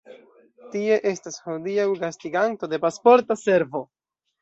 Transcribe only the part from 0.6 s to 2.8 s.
Tie estas hodiaŭ gastiganto